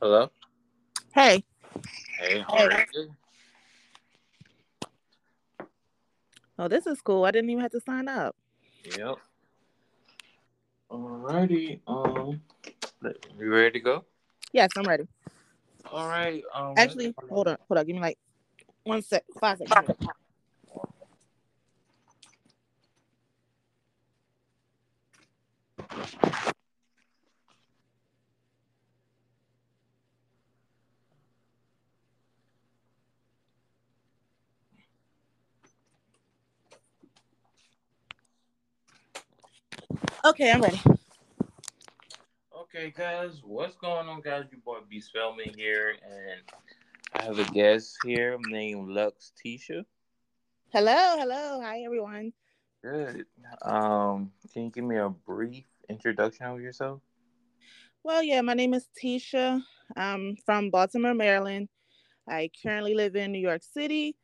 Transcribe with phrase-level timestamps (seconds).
[0.00, 0.30] Hello.
[1.12, 1.42] Hey.
[2.20, 3.16] Hey, how are you?
[6.56, 7.24] Oh, this is cool.
[7.24, 8.36] I didn't even have to sign up.
[8.84, 9.16] Yep.
[10.92, 11.80] Alrighty.
[11.88, 12.40] Um,
[13.02, 14.04] you ready to go?
[14.52, 15.08] Yes, I'm ready.
[15.90, 16.44] All right.
[16.54, 17.84] Um, Actually, hold on, hold on.
[17.84, 18.18] Give me like
[18.84, 19.98] one sec, five seconds.
[40.40, 40.80] Okay, I'm ready.
[42.56, 44.44] Okay, guys, what's going on, guys?
[44.52, 46.42] Your boy B Spellman here, and
[47.12, 49.84] I have a guest here named Lux Tisha.
[50.72, 52.32] Hello, hello, hi everyone.
[52.84, 53.24] Good.
[53.62, 57.00] Um, can you give me a brief introduction of yourself?
[58.04, 59.60] Well, yeah, my name is Tisha.
[59.96, 61.68] I'm from Baltimore, Maryland.
[62.28, 64.14] I currently live in New York City.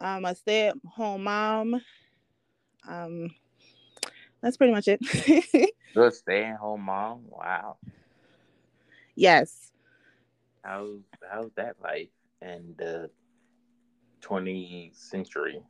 [0.00, 1.82] I'm a stay-at-home mom.
[2.88, 3.30] Um,
[4.42, 5.00] that's pretty much it.
[5.94, 7.22] Good stay-at-home mom.
[7.28, 7.76] Wow.
[9.14, 9.72] yes.
[10.62, 12.08] How's how's that life
[12.42, 13.10] in the
[14.22, 15.62] 20th century?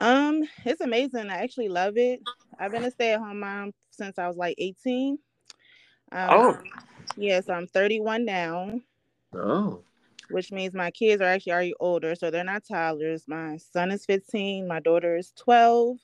[0.00, 1.28] Um, it's amazing.
[1.30, 2.20] I actually love it.
[2.58, 5.18] I've been a stay-at-home mom since I was like 18.
[6.12, 6.58] Um, Oh.
[7.16, 8.80] yes, I'm 31 now,
[9.34, 9.82] Oh.
[10.30, 13.28] which means my kids are actually already older, so they're not toddlers.
[13.28, 15.98] My son is 15, my daughter is 12.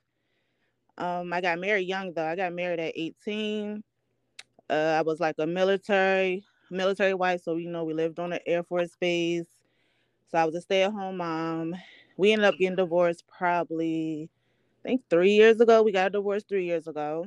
[0.99, 2.27] Um, I got married young though.
[2.27, 3.83] I got married at 18.
[4.69, 8.41] Uh, I was like a military military wife, so you know we lived on an
[8.47, 9.47] Air Force base.
[10.29, 11.77] So I was a stay-at-home mom.
[12.17, 14.29] We ended up getting divorced probably,
[14.85, 15.83] I think three years ago.
[15.83, 17.27] We got divorced three years ago.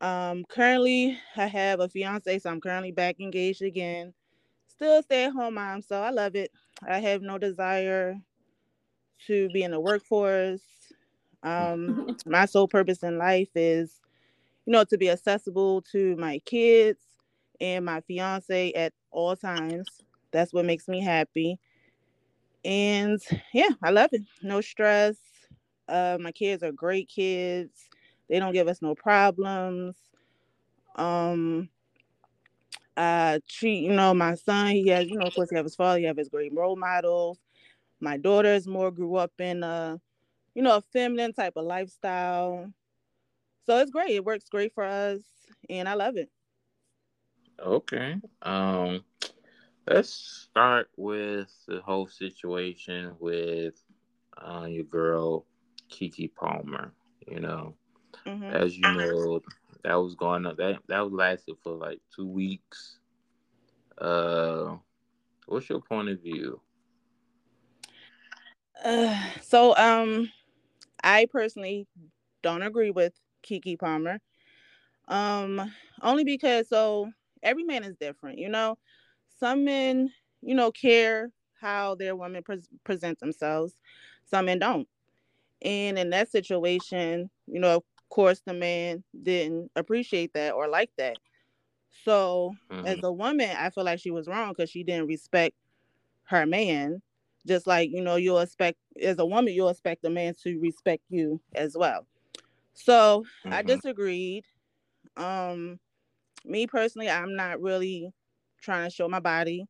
[0.00, 4.14] Um, currently I have a fiance, so I'm currently back engaged again.
[4.68, 6.52] Still a stay-at-home mom, so I love it.
[6.86, 8.16] I have no desire
[9.26, 10.62] to be in the workforce.
[11.42, 14.00] Um, my sole purpose in life is,
[14.66, 17.00] you know, to be accessible to my kids
[17.60, 20.02] and my fiance at all times.
[20.30, 21.58] That's what makes me happy.
[22.64, 23.20] And
[23.54, 24.22] yeah, I love it.
[24.42, 25.16] No stress.
[25.88, 27.88] Uh, my kids are great kids.
[28.28, 29.96] They don't give us no problems.
[30.96, 31.70] Um,
[32.96, 35.76] I treat, you know, my son, he has, you know, of course, he have his
[35.76, 37.38] father, he have his great role models.
[38.00, 40.00] My daughters more grew up in a,
[40.58, 42.72] you know, a feminine type of lifestyle.
[43.64, 44.10] So it's great.
[44.10, 46.30] It works great for us, and I love it.
[47.60, 48.20] Okay.
[48.42, 49.04] Um,
[49.86, 53.82] let's start with the whole situation with
[54.36, 55.46] uh, your girl
[55.90, 56.92] Keke Palmer.
[57.26, 57.74] You know,
[58.26, 59.40] hmm as you know,
[59.84, 60.56] that was going on.
[60.56, 63.00] That that was lasted for like two weeks.
[63.98, 64.76] Uh,
[65.46, 66.60] what's your point of view?
[68.84, 70.30] Uh, so, um,
[71.08, 71.86] I personally
[72.42, 73.14] don't agree with
[73.44, 74.20] Keke Palmer.
[75.08, 77.10] Um, only because so
[77.42, 78.78] every man is different, you know.
[79.38, 81.30] Some men, you know, care
[81.60, 83.80] how their women pres present themselves.
[84.24, 84.88] Some men don't.
[85.62, 90.90] And in that situation, you know, of course, the man didn't appreciate that or like
[90.98, 91.18] that.
[92.04, 93.02] So, as Mhm.
[93.02, 95.56] a woman, I feel like she was wrong because she didn't respect
[96.24, 97.02] her man.
[97.48, 101.04] Just like, you know, you'll expect, as a woman, you'll expect a man to respect
[101.10, 102.06] you as well.
[102.74, 103.62] So, I Mhm.
[103.62, 104.44] disagreed.
[105.16, 105.80] Um,
[106.44, 108.12] me personally, I'm not really
[108.62, 109.66] trying to show my body.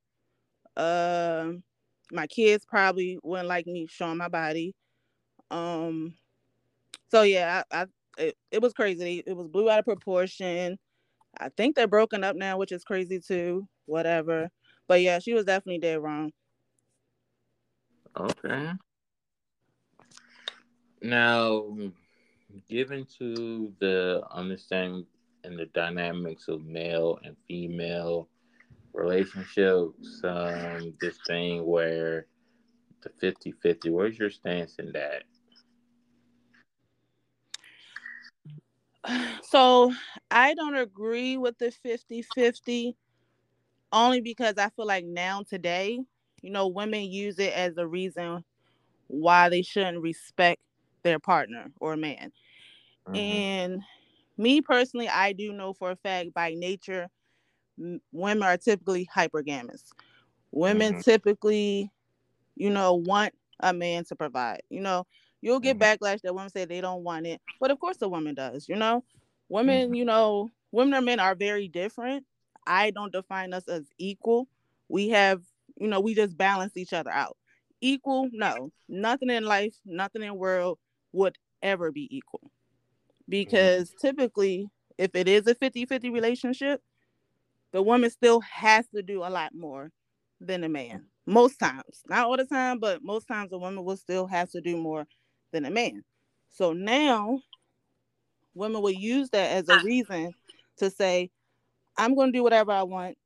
[0.76, 1.64] Um,
[2.12, 4.74] my kids probably wouldn't like me showing my body.
[5.50, 6.16] Um,
[7.10, 7.86] so yeah, I, I
[8.18, 9.22] it, it was crazy.
[9.26, 10.78] It was blew out of proportion.
[11.40, 13.68] I think they're broken up now, which is crazy too.
[13.86, 14.50] Whatever.
[14.88, 16.32] But yeah, she was definitely dead wrong.
[18.18, 18.72] Okay.
[21.00, 21.76] Now,
[22.68, 25.06] given to the understanding
[25.44, 28.28] and the dynamics of male and female
[28.92, 32.26] relationships, um, this thing where
[33.02, 35.22] the 50 50, where's your stance in that?
[39.42, 39.94] So
[40.30, 42.96] I don't agree with the 50 50
[43.92, 46.00] only because I feel like now today,
[46.42, 48.44] you know, women use it as a reason
[49.08, 50.60] why they shouldn't respect
[51.02, 52.32] their partner or man.
[53.06, 53.44] Mhm.
[53.44, 53.82] And
[54.36, 57.08] me personally, I do know for a fact by nature,
[57.78, 59.84] m- women are typically hypergamous.
[60.52, 61.02] Women Mhm.
[61.02, 61.90] typically,
[62.56, 64.62] you know, want a man to provide.
[64.70, 65.06] You know,
[65.40, 65.80] you'll get Mhm.
[65.80, 68.68] backlash that women say they don't want it, but of course a woman does.
[68.68, 69.04] You know,
[69.48, 69.94] women, Mhm.
[69.94, 72.26] you know, women and men are very different.
[72.66, 74.48] I don't define us as equal.
[74.88, 75.42] We have,
[75.78, 77.36] you know, we just balance each other out.
[77.80, 78.70] Equal, no.
[78.88, 80.78] Nothing in life, nothing in world
[81.12, 82.50] would ever be equal.
[83.28, 84.06] Because mm-hmm.
[84.06, 84.66] typically,
[84.96, 86.80] if it is a 50-50 relationship,
[87.72, 89.90] the woman still has to do a lot more
[90.40, 91.04] than a man.
[91.26, 92.02] Most times.
[92.08, 95.06] Not all the time, but most times a woman will still have to do more
[95.52, 96.02] than a man.
[96.50, 97.40] So now
[98.54, 100.32] women will use that as a reason
[100.78, 101.30] to say,
[101.96, 103.16] I'm going to do whatever I want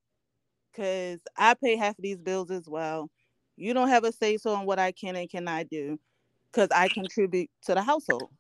[0.73, 3.11] because I pay half of these bills as well.
[3.57, 5.99] You don't have a say so on what I can and cannot do
[6.51, 8.31] because I contribute to the household.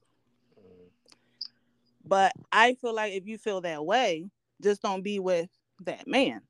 [2.05, 4.29] But I feel like if you feel that way,
[4.61, 5.49] just don't be with
[5.84, 6.40] that man,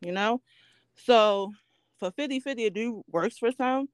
[0.00, 0.40] you know?
[0.94, 1.52] So
[1.98, 3.88] for 50 50, it do works for some,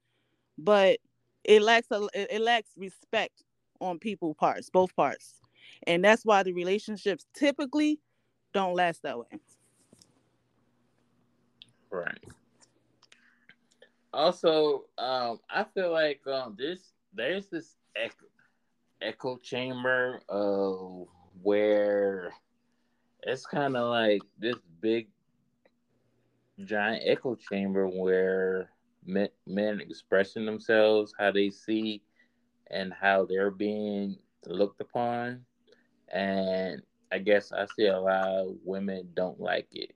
[0.57, 0.99] but
[1.43, 3.43] it lacks a, it lacks respect
[3.79, 5.35] on people parts, both parts.
[5.85, 7.99] And that's why the relationships typically
[8.53, 9.39] don't last that way.
[11.93, 12.17] Right.
[14.11, 18.25] Also, um, I feel like um, this there's this echo,
[18.99, 21.07] echo chamber of
[21.43, 22.33] where
[23.21, 25.07] it's kind of like this big
[26.65, 28.71] giant echo chamber where
[29.05, 32.01] men, men expressing themselves how they see
[32.71, 34.17] and how they're being
[34.47, 35.45] looked upon
[36.11, 36.81] and
[37.11, 39.91] I guess I see a lot of women don't like it,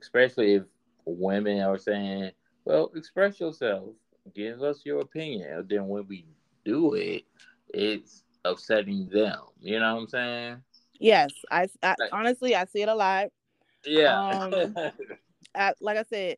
[0.00, 0.62] especially if
[1.06, 2.32] women are saying,
[2.64, 3.90] "Well, express yourself,
[4.34, 6.26] give us your opinion." And then when we
[6.64, 7.24] do it,
[7.72, 9.38] it's upsetting them.
[9.60, 10.62] You know what I'm saying?
[10.98, 13.28] Yes, I, I like, honestly I see it a lot.
[13.84, 14.28] Yeah.
[14.28, 14.74] Um,
[15.54, 16.36] I, like I said,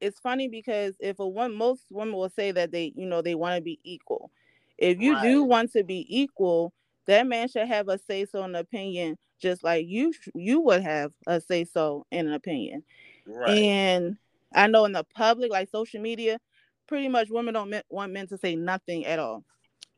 [0.00, 3.34] it's funny because if a one most women will say that they you know they
[3.34, 4.30] want to be equal.
[4.76, 5.22] If you right.
[5.22, 6.72] do want to be equal,
[7.06, 11.12] that man should have a say so in opinion, just like you you would have
[11.26, 12.82] a say so in an opinion.
[13.26, 13.50] Right.
[13.50, 14.16] And
[14.54, 16.38] I know in the public, like social media,
[16.86, 19.44] pretty much women don't want men to say nothing at all.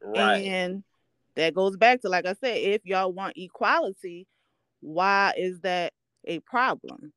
[0.02, 0.44] Right.
[0.44, 0.84] And
[1.34, 4.26] that goes back to like I said, if y'all want equality,
[4.80, 5.92] why is that
[6.24, 7.12] a problem?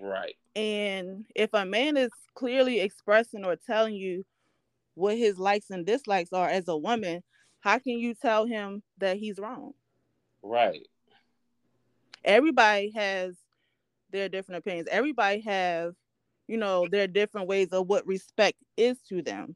[0.00, 0.36] Right.
[0.54, 4.24] And if a man is clearly expressing or telling you
[4.94, 7.22] what his likes and dislikes are as a woman,
[7.60, 9.72] how can you tell him that he's wrong?
[10.42, 10.86] Right.
[12.24, 13.36] Everybody has
[14.10, 14.88] their different opinions.
[14.90, 15.92] Everybody have,
[16.46, 19.54] you know, their different ways of what respect is to them.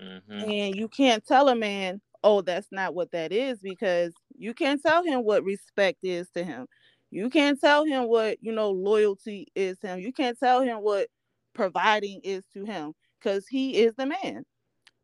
[0.00, 0.50] Mm-hmm.
[0.50, 4.82] And you can't tell a man, oh, that's not what that is, because you can't
[4.82, 6.66] tell him what respect is to him.
[7.10, 10.00] You can't tell him what, you know, loyalty is to him.
[10.00, 11.08] You can't tell him what
[11.54, 14.44] providing is to him because he is the man.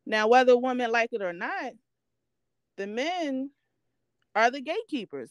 [0.06, 1.72] Now, whether women like it or not,
[2.76, 3.50] the men
[4.36, 5.30] are the gatekeepers.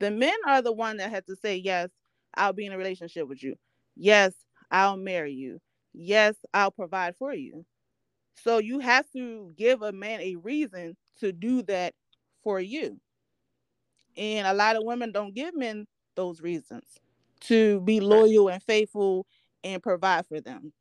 [0.00, 1.90] The men are the one that had to say, yes,
[2.36, 3.56] I'll be in a relationship with you.
[3.96, 4.34] Yes,
[4.70, 5.60] I'll marry you.
[5.92, 7.64] Yes, I'll provide for you.
[8.42, 11.94] So you have to give a man a reason to do that
[12.42, 13.00] for you.
[14.16, 16.84] And a lot of women don't give men those reasons
[17.40, 19.26] to be loyal and faithful
[19.64, 20.72] and provide for them.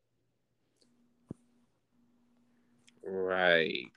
[3.04, 3.92] Right.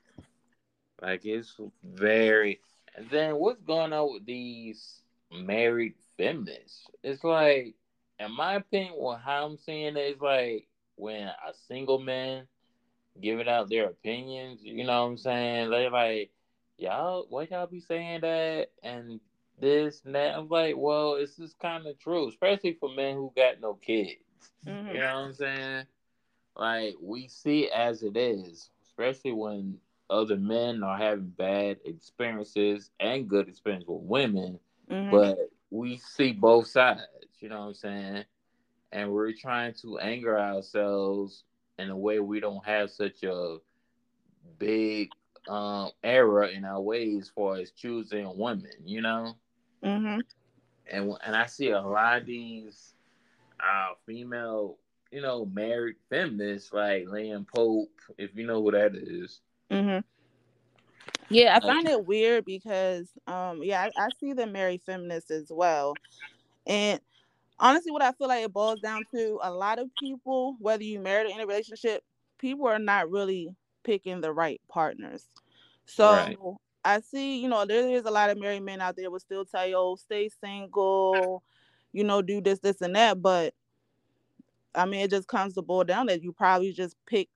[1.00, 2.60] Like it's very.
[2.94, 5.02] And then what's going on with these
[5.32, 6.86] married feminists?
[7.02, 7.74] It's like,
[8.20, 12.46] in my opinion, well, how I'm seeing it is like when a single man
[13.20, 14.60] giving out their opinions.
[14.62, 15.70] You know what I'm saying?
[15.70, 16.30] They're like,
[16.76, 19.20] y'all, why y'all be saying that and
[19.60, 20.36] this and that?
[20.36, 24.20] I'm like, well, it's just kind of true, especially for men who got no kids.
[24.66, 24.88] Mm-hmm.
[24.88, 25.84] You know what I'm saying?
[26.56, 29.78] Like we see as it is, especially when
[30.10, 34.58] other men are having bad experiences and good experience with women,
[34.90, 35.10] mm-hmm.
[35.10, 35.38] but
[35.70, 37.02] we see both sides,
[37.40, 38.24] you know what I'm saying?
[38.92, 41.44] And we're trying to anger ourselves
[41.78, 43.58] in a way we don't have such a
[44.58, 45.10] big
[45.48, 49.36] um error in our ways as far as choosing women, you know?
[49.84, 50.20] Mm-hmm.
[50.90, 52.94] And and I see a lot of these
[53.60, 54.78] uh female,
[55.10, 59.40] you know, married feminists like Liam Pope, if you know who that is.
[59.70, 60.00] Mm-hmm.
[61.30, 65.48] Yeah, I find it weird because, um, yeah, I, I see the married feminists as
[65.50, 65.94] well,
[66.66, 67.00] and
[67.58, 71.00] honestly, what I feel like it boils down to a lot of people, whether you
[71.00, 72.02] married or in a relationship,
[72.38, 73.54] people are not really
[73.84, 75.26] picking the right partners.
[75.86, 76.36] So right.
[76.84, 79.44] I see, you know, there is a lot of married men out there will still
[79.44, 81.42] tell you, oh, stay single,
[81.92, 83.20] you know, do this, this, and that.
[83.20, 83.54] But
[84.74, 87.32] I mean, it just comes to boil down that you probably just picked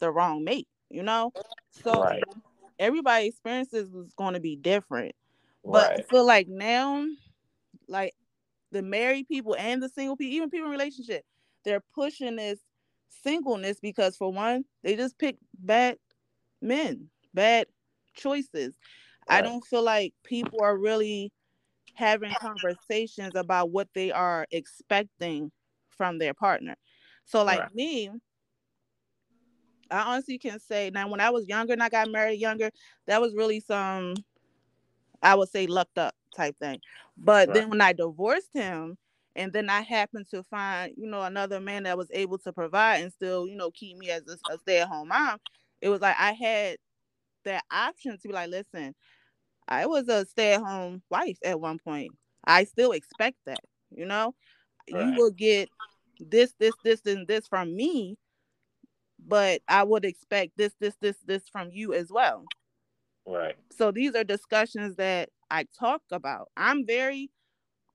[0.00, 1.32] the wrong mate you know?
[1.84, 2.22] So right.
[2.78, 5.14] Everybody's experiences is going to be different.
[5.64, 6.00] But right.
[6.00, 7.04] I feel like now,
[7.88, 8.14] like
[8.72, 11.24] the married people and the single people, even people in relationship,
[11.64, 12.60] they're pushing this
[13.22, 15.98] singleness because for one, they just pick bad
[16.62, 17.66] men, bad
[18.14, 18.76] choices.
[19.28, 19.38] Right.
[19.38, 21.32] I don't feel like people are really
[21.94, 25.50] having conversations about what they are expecting
[25.90, 26.76] from their partner.
[27.24, 27.74] So like right.
[27.74, 28.10] me,
[29.90, 32.70] I honestly can say now when I was younger and I got married younger,
[33.06, 34.14] that was really some
[35.22, 36.80] I would say lucked up type thing.
[37.16, 37.54] But right.
[37.54, 38.96] then when I divorced him
[39.34, 43.02] and then I happened to find, you know, another man that was able to provide
[43.02, 45.38] and still, you know, keep me as a, a stay-at-home mom,
[45.80, 46.76] it was like I had
[47.44, 48.94] that option to be like, listen,
[49.66, 52.12] I was a stay-at-home wife at one point.
[52.44, 54.34] I still expect that, you know.
[54.90, 55.06] Right.
[55.06, 55.68] You will get
[56.18, 58.16] this, this, this, and this from me,
[59.28, 62.44] but I would expect this, this, this, this from you as well.
[63.26, 63.56] Right.
[63.76, 66.48] So these are discussions that I talk about.
[66.56, 67.30] I'm very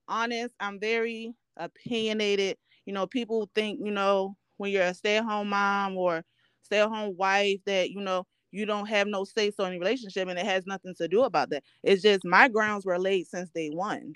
[0.08, 0.54] honest.
[0.60, 2.56] I'm very opinionated.
[2.86, 6.24] You know, people think, you know, when you're a stay-at-home mom or
[6.62, 10.38] stay-at-home wife that, you know, you don't have no say so in the relationship and
[10.38, 11.64] it has nothing to do about that.
[11.82, 14.12] It's just my grounds were laid since day one.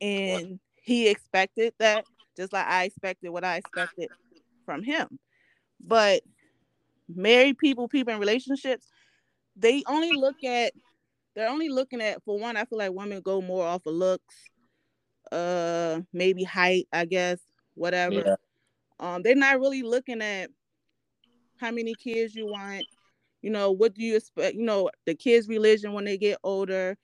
[0.00, 2.04] And he expected that
[2.36, 4.08] just like I expected what I expected
[4.64, 5.18] from him.
[5.84, 6.22] But
[7.08, 8.86] married people, people in relationships,
[9.56, 10.72] they only look at
[11.34, 14.34] they're only looking at for one, I feel like women go more off of looks,
[15.32, 17.38] uh maybe height, I guess,
[17.74, 18.22] whatever.
[18.26, 18.36] Yeah.
[18.98, 20.50] Um, they're not really looking at
[21.58, 22.84] how many kids you want,
[23.42, 26.96] you know, what do you expect, you know, the kids' religion when they get older,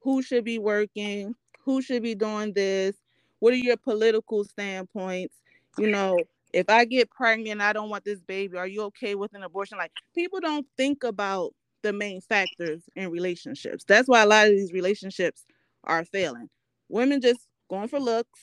[0.00, 1.34] who should be working,
[1.64, 2.96] who should be doing this,
[3.38, 5.34] what are your political standpoints,
[5.78, 6.18] you know,
[6.52, 8.56] if I get pregnant, I don't want this baby.
[8.56, 9.78] Are you okay with an abortion?
[9.78, 13.84] Like people don't think about the main factors in relationships.
[13.86, 15.44] That's why a lot of these relationships
[15.84, 16.48] are failing.
[16.88, 18.40] Women just going for looks,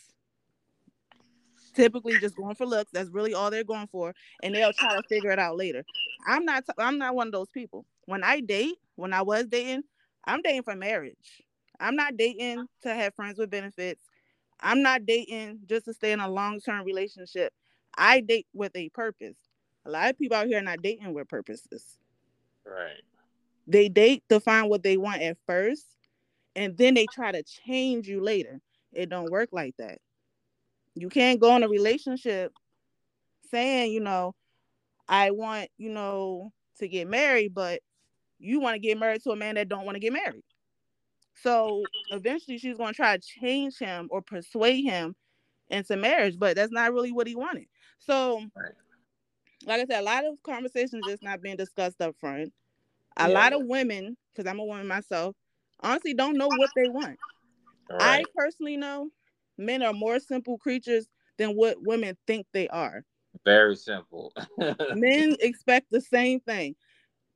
[1.73, 2.91] typically just going for looks.
[2.91, 5.83] That's really all they're going for, and they'll try to figure it out later.
[6.27, 6.65] I'm not.
[6.65, 7.85] T- I'm not one of those people.
[8.05, 9.83] When I date, when I was dating,
[10.25, 11.43] I'm dating for marriage.
[11.79, 14.01] I'm not dating to have friends with benefits.
[14.59, 17.53] I'm not dating just to stay in a long term relationship.
[17.97, 19.37] I date with a purpose.
[19.85, 21.97] A lot of people out here are not dating with purposes.
[22.65, 23.01] Right.
[23.67, 25.85] They date to find what they want at first,
[26.55, 28.59] and then they try to change you later.
[28.93, 29.99] It don't work like that.
[30.95, 32.53] You can't go in a relationship
[33.51, 34.35] saying, you know,
[35.07, 37.81] I want, you know, to get married, but
[38.39, 40.43] you want to get married to a man that don't want to get married.
[41.43, 45.15] So eventually she's going to try to change him or persuade him
[45.69, 47.67] into marriage, but that's not really what he wanted.
[47.99, 48.43] So,
[49.65, 52.53] like I said, a lot of conversations just not being discussed up front.
[53.17, 53.33] A yeah.
[53.33, 55.35] lot of women, because I'm a woman myself,
[55.81, 57.17] honestly don't know what they want.
[57.89, 58.21] Right.
[58.21, 59.09] I personally know
[59.57, 63.03] men are more simple creatures than what women think they are.
[63.45, 64.33] Very simple.
[64.93, 66.75] men expect the same thing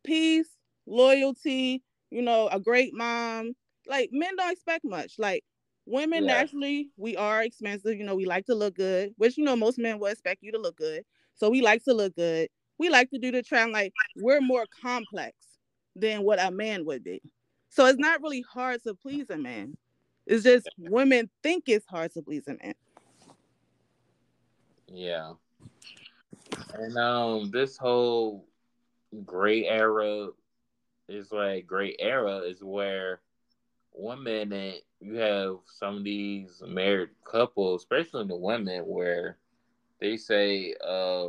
[0.03, 0.47] peace,
[0.85, 3.53] loyalty, you know, a great mom.
[3.87, 5.13] Like men don't expect much.
[5.17, 5.43] Like
[5.91, 6.33] women yeah.
[6.33, 7.97] naturally, we are expensive.
[7.97, 10.51] You know, we like to look good, which you know most men will expect you
[10.53, 11.03] to look good.
[11.35, 12.49] So we like to look good.
[12.77, 13.73] We like to do the trend.
[13.73, 15.35] Like we're more complex
[15.95, 17.21] than what a man would be.
[17.69, 19.77] So it's not really hard to please a man.
[20.25, 22.73] It's just women think it's hard to please a man.
[24.87, 25.33] Yeah.
[26.73, 28.45] And um this whole
[29.25, 30.29] gray era
[31.09, 33.19] is like gray era is where
[34.01, 39.37] one minute you have some of these married couples, especially the women, where
[39.99, 41.27] they say, uh,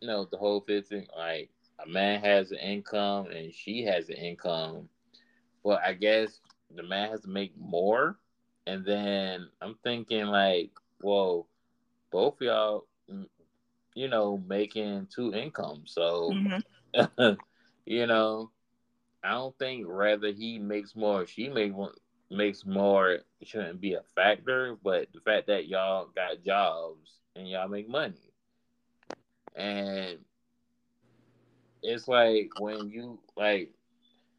[0.00, 1.50] you know, the whole thing like
[1.84, 4.88] a man has an income and she has an income,
[5.64, 6.40] but I guess
[6.74, 8.18] the man has to make more.
[8.66, 11.48] And then I'm thinking like, well,
[12.12, 13.26] both y'all, mm,
[13.94, 17.32] you know, making two incomes, so mm-hmm.
[17.86, 18.50] you know,
[19.26, 21.72] I don't think rather he makes more, she make
[22.30, 27.68] makes more shouldn't be a factor, but the fact that y'all got jobs and y'all
[27.68, 28.32] make money.
[29.54, 30.18] And
[31.82, 33.70] it's like when you like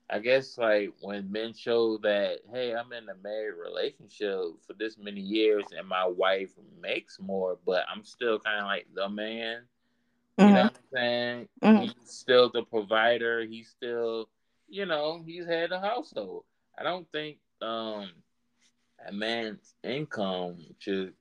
[0.10, 4.98] I guess like when men show that, hey, I'm in a married relationship for this
[4.98, 6.52] many years and my wife
[6.82, 9.64] makes more, but I'm still kind of like the man.
[10.38, 10.54] You mm-hmm.
[10.54, 11.48] know what I'm saying?
[11.62, 11.82] Mm-hmm.
[11.82, 13.46] He's still the provider.
[13.46, 14.30] He's still,
[14.68, 16.44] you know, he's head of household.
[16.78, 18.12] I don't think um
[19.08, 21.14] a man's income should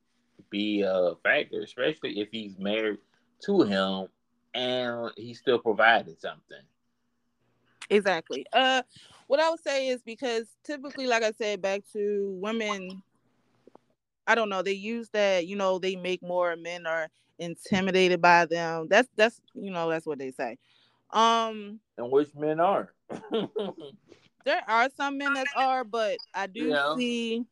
[0.51, 2.99] be a factor, especially if he's married
[3.45, 4.09] to him
[4.55, 6.63] and he's still providing something.
[7.91, 8.47] Exactly.
[8.53, 8.83] Uh,
[9.27, 13.03] what I would say is because typically, like I said, back to women,
[14.27, 14.63] I don't know.
[14.63, 18.87] They use that, you know, they make more men are intimidated by them.
[18.89, 20.59] That's that's you know, that's what they say.
[21.11, 22.93] Um and which men are?
[24.45, 26.95] there are some men that are, but I do yeah.
[26.95, 27.45] see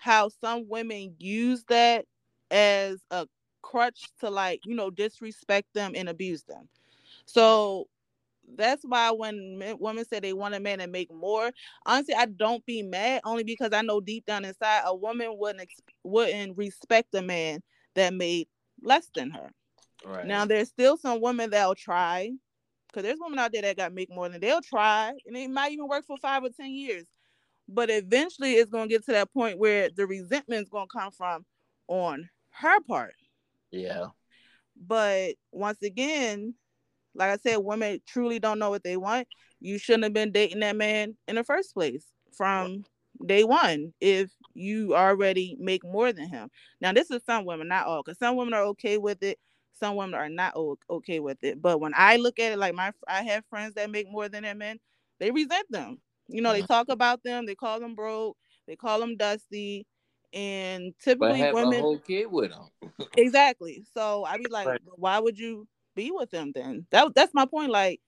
[0.00, 2.06] how some women use that
[2.50, 3.26] as a
[3.62, 6.68] crutch to like, you know, disrespect them and abuse them.
[7.26, 7.86] So
[8.56, 11.50] that's why when men, women say they want a man to make more,
[11.86, 15.68] honestly, I don't be mad only because I know deep down inside a woman wouldn't
[16.02, 17.62] wouldn't respect a man
[17.94, 18.48] that made
[18.82, 19.50] less than her.
[20.04, 20.26] Right.
[20.26, 22.32] Now there's still some women that'll try,
[22.92, 25.72] because there's women out there that got make more than they'll try, and it might
[25.72, 27.04] even work for five or ten years.
[27.68, 31.44] But eventually, it's gonna get to that point where the resentment is gonna come from
[31.88, 33.14] on her part.
[33.70, 34.08] Yeah.
[34.76, 36.54] But once again,
[37.14, 39.28] like I said, women truly don't know what they want.
[39.60, 42.04] You shouldn't have been dating that man in the first place
[42.36, 42.84] from
[43.24, 46.50] day one if you already make more than him.
[46.80, 49.38] Now, this is some women, not all, because some women are okay with it.
[49.72, 50.54] Some women are not
[50.90, 51.60] okay with it.
[51.60, 54.42] But when I look at it, like my, I have friends that make more than
[54.42, 54.78] their men.
[55.18, 55.98] They resent them.
[56.28, 56.72] You know, they mm-hmm.
[56.72, 57.46] talk about them.
[57.46, 58.36] They call them broke.
[58.66, 59.86] They call them dusty.
[60.32, 62.68] And typically, but have women a whole kid with them.
[63.16, 63.84] exactly.
[63.92, 64.80] So I'd be like, right.
[64.96, 66.86] why would you be with them then.
[66.90, 67.70] That that's my point.
[67.70, 68.00] Like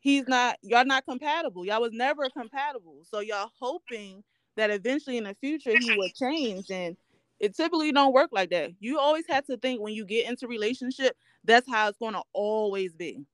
[0.00, 1.64] he's not y'all not compatible.
[1.64, 3.02] Y'all was never compatible.
[3.04, 4.22] So y'all hoping
[4.56, 6.96] that eventually in the future he would change and
[7.40, 8.72] it typically don't work like that.
[8.80, 12.22] You always have to think when you get into relationship, that's how it's going to
[12.32, 13.24] always be.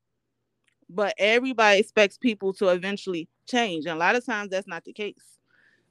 [0.88, 4.92] But everybody expects people to eventually change, and a lot of times that's not the
[4.92, 5.38] case.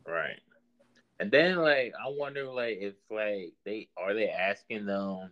[0.08, 0.40] Right.
[1.20, 5.32] And then like I wonder like if like they are they asking them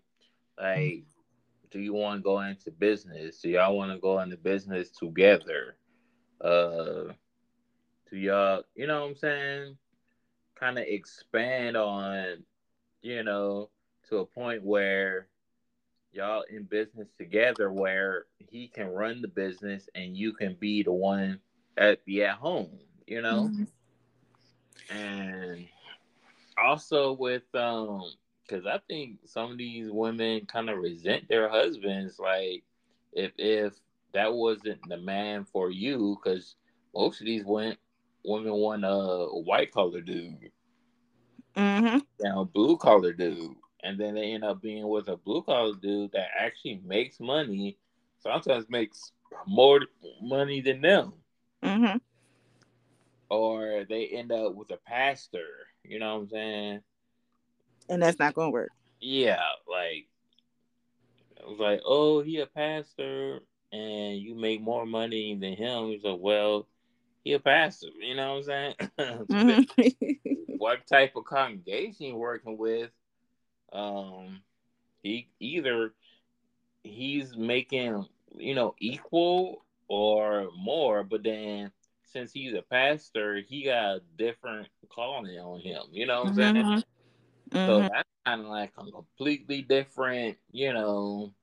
[0.59, 1.05] like
[1.73, 3.39] do you want to go into business?
[3.39, 5.75] Do y'all want to go into business together?
[6.39, 7.13] Uh,
[8.09, 9.77] do y'all, you know what I'm saying?
[10.55, 12.43] Kind of expand on,
[13.03, 13.69] you know,
[14.09, 15.27] to a point where
[16.11, 20.91] y'all in business together where he can run the business and you can be the
[20.91, 21.39] one
[21.77, 23.51] at be at home, you know?
[23.51, 24.97] Mm-hmm.
[24.97, 25.67] And
[26.57, 28.03] also with um
[28.47, 32.19] because I think some of these women kind of resent their husbands.
[32.19, 32.63] Like,
[33.13, 33.73] if if
[34.13, 36.55] that wasn't the man for you, because
[36.93, 37.77] most of these women
[38.23, 40.51] women want a white collar dude,
[41.55, 41.97] mm-hmm.
[41.97, 45.73] you know, blue collar dude, and then they end up being with a blue collar
[45.81, 47.77] dude that actually makes money.
[48.19, 49.11] Sometimes makes
[49.45, 49.81] more
[50.21, 51.13] money than them.
[51.63, 51.97] Mm-hmm.
[53.29, 55.47] Or they end up with a pastor.
[55.83, 56.79] You know what I'm saying?
[57.89, 58.71] and that's not gonna work.
[58.99, 60.07] Yeah, like
[61.37, 63.39] it was like, oh, he a pastor,
[63.71, 65.87] and you make more money than him.
[65.87, 66.67] He's like, well,
[67.23, 67.87] he a pastor.
[67.99, 68.75] You know what I'm saying?
[68.99, 70.57] mm-hmm.
[70.57, 72.89] what type of congregation you working with?
[73.71, 74.41] Um,
[75.01, 75.93] he either
[76.83, 78.05] he's making
[78.37, 81.71] you know equal or more, but then
[82.05, 85.83] since he's a pastor, he got a different calling on him.
[85.91, 86.55] You know what I'm mm-hmm.
[86.55, 86.83] saying?
[87.51, 87.57] Mm-hmm.
[87.57, 91.33] So that's kind of like a completely different, you know.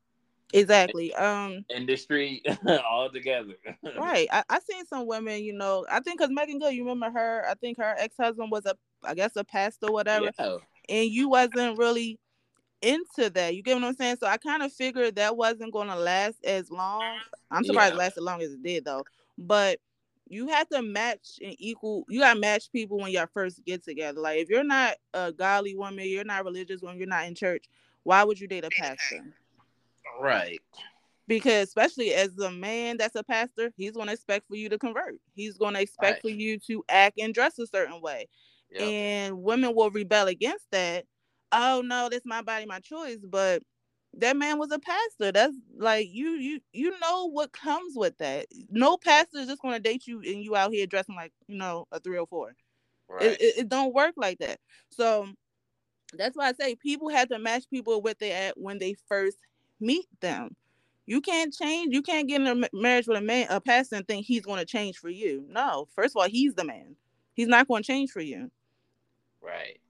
[0.53, 1.15] Exactly.
[1.15, 3.55] Um industry altogether.
[3.99, 4.29] right.
[4.33, 7.45] I, I seen some women, you know, I think because Meagan Good, you remember her,
[7.49, 10.31] I think her ex-husband was a I guess a pastor, whatever.
[10.39, 10.57] Yeah.
[10.89, 12.19] And you wasn't really
[12.83, 13.55] into that.
[13.55, 14.17] You get what I'm saying?
[14.21, 17.19] So I kind of figured that wasn't gonna last as long.
[17.51, 17.97] I'm surprised yeah.
[17.97, 19.05] it lasted as long as it did though.
[19.39, 19.79] But
[20.31, 24.21] you have to match and equal you gotta match people when y'all first get together
[24.21, 27.65] like if you're not a godly woman you're not religious when you're not in church
[28.05, 29.25] why would you date a pastor
[30.21, 30.61] right
[31.27, 34.79] because especially as a man that's a pastor he's going to expect for you to
[34.79, 36.23] convert he's going to expect right.
[36.23, 38.27] for you to act and dress a certain way
[38.71, 38.83] yep.
[38.83, 41.05] and women will rebel against that
[41.53, 43.63] oh no that's my body my choice but
[44.15, 45.33] that man was a pastor.
[45.33, 48.47] That's like you you you know what comes with that.
[48.71, 51.57] No pastor is just going to date you and you out here dressing like you
[51.57, 52.55] know a three or four.
[53.09, 53.23] Right.
[53.23, 54.59] It, it, it, don't work like that.
[54.91, 55.29] So
[56.15, 59.39] that's why I say people have to match people with they at when they first
[59.81, 60.57] meet them.
[61.07, 61.93] You can't change.
[61.93, 64.61] You can't get in a marriage with a man, a pastor, and think he's going
[64.61, 65.45] to change for you.
[65.49, 66.95] No, first of all, he's the man.
[67.35, 68.51] He's not going to change for you.
[69.43, 69.81] Right.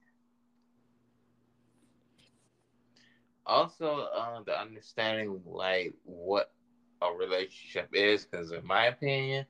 [3.45, 6.51] also uh, the understanding like what
[7.01, 9.45] a relationship is because in my opinion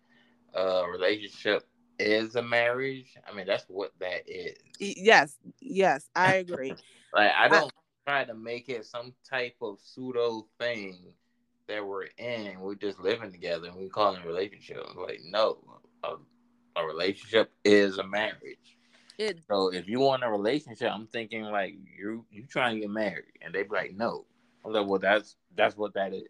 [0.55, 1.63] a relationship
[1.99, 6.73] is a marriage i mean that's what that is yes yes i agree
[7.13, 7.71] like i don't
[8.07, 10.97] try to make it some type of pseudo thing
[11.67, 15.57] that we're in we're just living together and we call it a relationship like no
[16.03, 16.15] a,
[16.79, 18.77] a relationship is a marriage
[19.17, 22.89] It, so if you want a relationship, I'm thinking like you you trying to get
[22.89, 24.25] married, and they be like, no.
[24.63, 26.23] I'm like, well, that's that's what that is.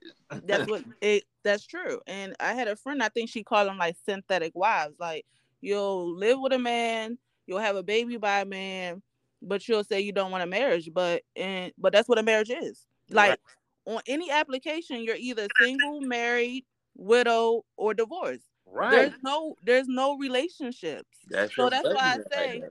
[0.46, 1.24] that's what it.
[1.44, 2.00] That's true.
[2.08, 3.04] And I had a friend.
[3.04, 4.96] I think she called them like synthetic wives.
[5.00, 5.26] Like
[5.62, 9.02] you'll live with a man, you'll have a baby by a man,
[9.42, 10.90] but you'll say you don't want a marriage.
[10.94, 12.86] But and but that's what a marriage is.
[13.10, 13.40] Like
[13.88, 13.96] right.
[13.96, 18.46] on any application, you're either single, married, widow, or divorced.
[18.66, 18.92] Right.
[18.92, 21.10] There's no there's no relationships.
[21.30, 22.64] That's so that's why I say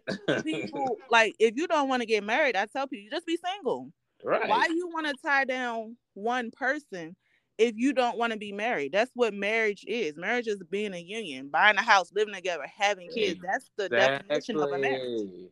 [0.43, 3.91] people like if you don't want to get married, I tell people just be single.
[4.25, 4.49] Right.
[4.49, 7.17] Why you want to tie down one person
[7.59, 8.93] if you don't want to be married?
[8.93, 10.17] That's what marriage is.
[10.17, 13.41] Marriage is being a union, buying a house, living together, having kids.
[13.43, 14.29] That's the exactly.
[14.29, 15.51] definition of a marriage.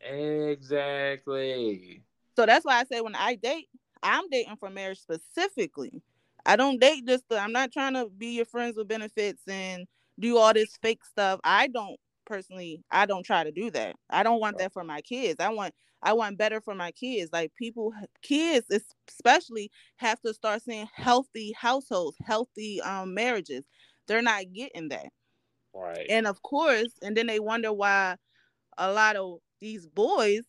[0.00, 2.02] Exactly.
[2.36, 3.68] So that's why I say when I date,
[4.02, 5.92] I'm dating for marriage specifically.
[6.46, 9.86] I don't date just to, I'm not trying to be your friends with benefits and
[10.18, 11.40] do all this fake stuff.
[11.44, 13.96] I don't personally, I don't try to do that.
[14.10, 15.36] I don't want that for my kids.
[15.40, 17.30] I want I want better for my kids.
[17.32, 18.66] Like people kids
[19.08, 23.64] especially have to start seeing healthy households, healthy um marriages.
[24.06, 25.06] They're not getting that.
[25.74, 26.06] Right.
[26.08, 28.16] And of course, and then they wonder why
[28.78, 30.42] a lot of these boys,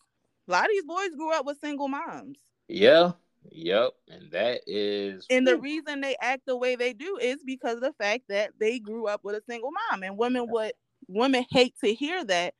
[0.47, 2.37] a lot of these boys grew up with single moms.
[2.67, 3.11] Yeah.
[3.51, 7.75] Yep, and that is And the reason they act the way they do is because
[7.75, 10.03] of the fact that they grew up with a single mom.
[10.03, 10.73] And women would
[11.07, 12.53] women hate to hear that,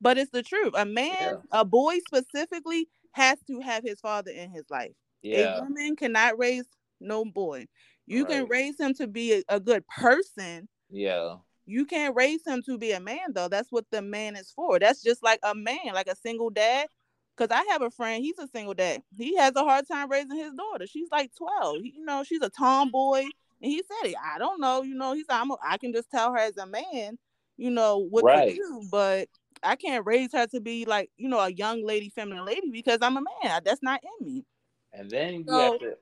[0.00, 0.72] but it's the truth.
[0.76, 1.34] A man, yeah.
[1.52, 4.92] a boy specifically, has to have his father in his life.
[5.22, 5.58] Yeah.
[5.58, 6.66] A woman cannot raise
[7.00, 7.66] no boy.
[8.06, 8.32] You right.
[8.32, 10.68] can raise him to be a, a good person.
[10.90, 11.36] Yeah.
[11.70, 13.46] You can't raise him to be a man though.
[13.46, 14.80] That's what the man is for.
[14.80, 16.88] That's just like a man, like a single dad.
[17.36, 19.02] Cause I have a friend, he's a single dad.
[19.16, 20.86] He has a hard time raising his daughter.
[20.86, 21.76] She's like 12.
[21.82, 23.20] He, you know, she's a tomboy.
[23.20, 24.16] And he said it.
[24.22, 24.82] I don't know.
[24.82, 27.18] You know, he's I'm a, I can just tell her as a man,
[27.56, 28.50] you know, what right.
[28.50, 29.28] to do, but
[29.62, 32.98] I can't raise her to be like, you know, a young lady, feminine lady because
[33.00, 33.60] I'm a man.
[33.64, 34.44] That's not in me.
[34.92, 35.96] And then you so, have to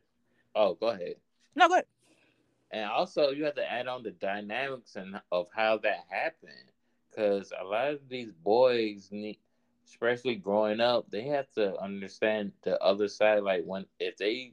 [0.55, 1.15] Oh, go ahead.
[1.55, 1.85] No, go ahead.
[2.71, 6.53] And also you have to add on the dynamics and of how that happened.
[7.17, 9.39] Cause a lot of these boys need
[9.89, 13.43] especially growing up, they have to understand the other side.
[13.43, 14.53] Like when if they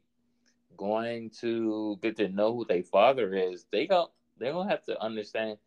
[0.78, 5.01] going to get to know who their father is, they don't they don't have to
[5.01, 5.58] understand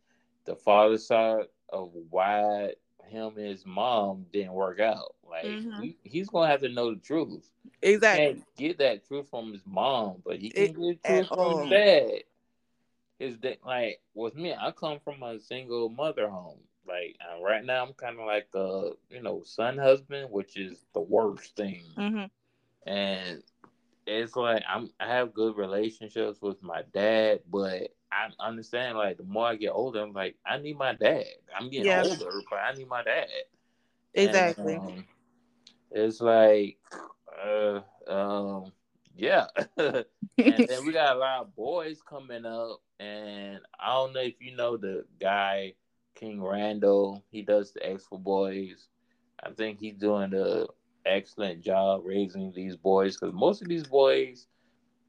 [0.45, 2.73] the father side of why
[3.07, 5.15] him and his mom didn't work out.
[5.29, 5.81] Like mm-hmm.
[5.81, 7.49] he, he's gonna have to know the truth.
[7.81, 8.25] Exactly.
[8.25, 11.61] He can't get that truth from his mom, but he can it, get truth from
[11.61, 12.23] his dad.
[13.19, 16.59] His dad, like with me, I come from a single mother home.
[16.87, 20.85] Like uh, right now, I'm kind of like a you know son husband, which is
[20.93, 21.83] the worst thing.
[21.97, 22.89] Mm-hmm.
[22.89, 23.43] And
[24.07, 29.23] it's like I'm I have good relationships with my dad, but I understand like the
[29.23, 31.25] more I get older, I'm like I need my dad.
[31.55, 32.03] I'm getting yeah.
[32.03, 33.27] older, but I need my dad.
[34.13, 34.73] Exactly.
[34.73, 35.05] And, um,
[35.91, 36.77] it's like,
[37.43, 38.71] uh, um,
[39.19, 39.47] yeah.
[39.77, 40.05] and
[40.37, 44.55] then we got a lot of boys coming up, and I don't know if you
[44.55, 45.73] know the guy
[46.15, 47.23] King Randall.
[47.29, 48.87] He does the X for Boys.
[49.43, 50.67] I think he's doing an
[51.05, 54.47] excellent job raising these boys because most of these boys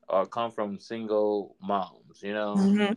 [0.08, 2.54] are come from single moms, you know.
[2.56, 2.92] Mm-hmm.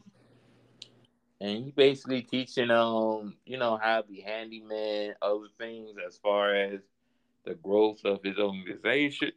[1.41, 6.55] And he basically teaching them, you know, how to be handyman, other things as far
[6.55, 6.79] as
[7.45, 9.31] the growth of his organization.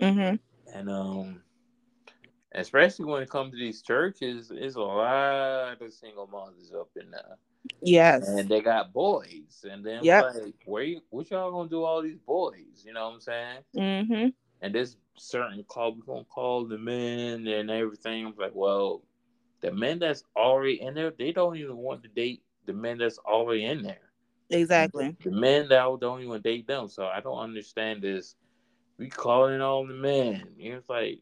[0.00, 0.36] Mm-hmm.
[0.74, 1.42] And um,
[2.54, 7.10] especially when it comes to these churches, there's a lot of single mothers up in
[7.10, 7.36] there.
[7.82, 8.28] Yes.
[8.28, 9.64] And they got boys.
[9.68, 10.34] And then yep.
[10.34, 12.84] like, where you, what y'all gonna do all these boys?
[12.84, 13.58] You know what I'm saying?
[13.76, 14.28] Mm-hmm.
[14.62, 18.26] And this certain call we gonna call the men and everything.
[18.26, 19.02] I'm like, well,
[19.60, 23.18] the men that's already in there, they don't even want to date the men that's
[23.18, 24.00] already in there.
[24.50, 25.16] Exactly.
[25.22, 26.88] The, the men that don't even date them.
[26.88, 28.36] So I don't understand this.
[28.98, 30.48] We calling all the men.
[30.58, 31.20] It's like,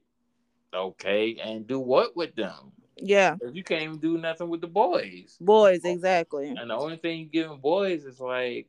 [0.73, 2.73] okay, and do what with them?
[2.97, 3.37] Yeah.
[3.53, 5.37] You can't even do nothing with the boys.
[5.41, 6.49] Boys, exactly.
[6.49, 8.69] And the only thing you give them boys is like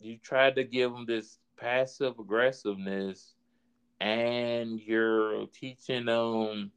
[0.00, 3.34] you try to give them this passive aggressiveness
[4.00, 6.70] and you're teaching them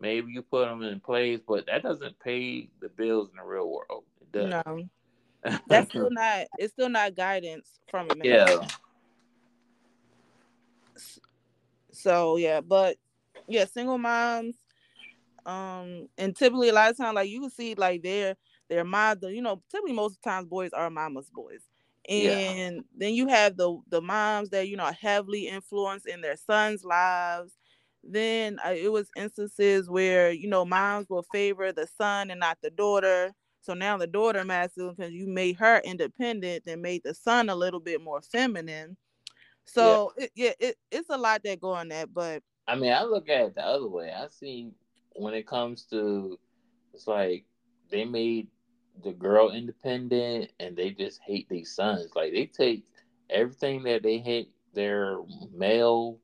[0.00, 3.70] maybe you put them in place, but that doesn't pay the bills in the real
[3.70, 4.04] world.
[4.34, 4.62] No.
[5.68, 8.26] That's still not it's still not guidance from a man.
[8.26, 8.68] Yeah.
[12.00, 12.96] So yeah, but
[13.48, 14.56] yeah, single moms
[15.46, 18.36] um, and typically a lot of times, like you can see, like their
[18.68, 21.62] their mother, you know, typically most of the times boys are mama's boys.
[22.08, 22.80] And yeah.
[22.96, 27.56] then you have the the moms that you know heavily influenced in their sons' lives.
[28.02, 32.58] Then uh, it was instances where you know moms will favor the son and not
[32.62, 33.32] the daughter.
[33.62, 37.54] So now the daughter masculine because you made her independent and made the son a
[37.54, 38.96] little bit more feminine.
[39.72, 42.12] So yeah, it, yeah it, it's a lot that go on that.
[42.12, 44.12] But I mean, I look at it the other way.
[44.12, 44.72] I see
[45.14, 46.38] when it comes to
[46.92, 47.44] it's like
[47.90, 48.48] they made
[49.02, 52.10] the girl independent and they just hate these sons.
[52.14, 52.84] Like they take
[53.28, 55.18] everything that they hate their
[55.52, 56.18] male,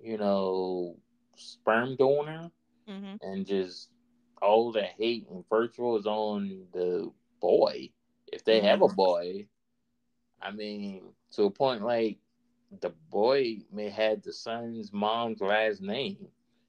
[0.00, 0.96] you know,
[1.36, 2.50] sperm donor
[2.88, 3.14] mm-hmm.
[3.22, 3.88] and just
[4.40, 7.90] all the hate and virtual is on the boy.
[8.32, 8.66] If they mm-hmm.
[8.66, 8.96] have a mm-hmm.
[8.96, 9.46] boy,
[10.40, 11.02] I mean,
[11.32, 12.18] to a point like
[12.80, 16.28] the boy may have the son's mom's last name.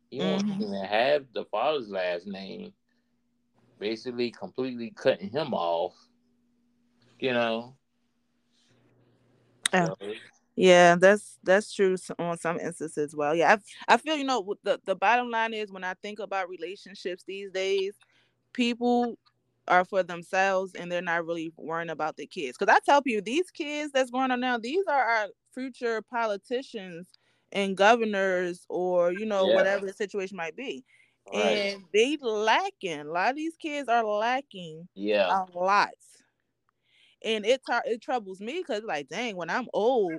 [0.09, 0.47] He mm-hmm.
[0.47, 2.73] won't even have the father's last name.
[3.79, 5.95] Basically, completely cutting him off.
[7.19, 7.75] You know.
[9.73, 9.85] Yeah.
[9.87, 10.13] So,
[10.55, 12.97] yeah, that's that's true on some instances.
[12.97, 15.95] As Well, yeah, I, I feel you know the the bottom line is when I
[15.95, 17.95] think about relationships these days,
[18.51, 19.17] people
[19.67, 22.57] are for themselves and they're not really worrying about the kids.
[22.57, 27.07] Because I tell people these kids that's going on now, these are our future politicians
[27.51, 29.55] and governors or you know yeah.
[29.55, 30.83] whatever the situation might be.
[31.33, 31.39] Right.
[31.39, 32.99] And they lacking.
[32.99, 34.87] A lot of these kids are lacking.
[34.95, 35.89] Yeah, a lot.
[37.23, 40.15] And it it troubles me because like, dang, when I'm old,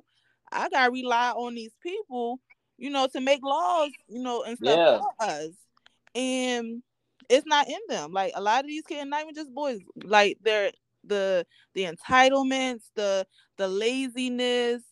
[0.51, 2.41] I gotta rely on these people,
[2.79, 4.99] you know, to make laws, you know, and stuff yeah.
[4.99, 5.51] for us.
[6.15, 6.83] And
[7.29, 8.13] it's not in them.
[8.13, 10.73] Like a lot of these kids, not even just boys, like they're
[11.05, 13.27] the the entitlements, the
[13.59, 14.83] the laziness,